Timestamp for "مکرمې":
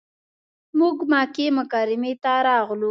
1.57-2.13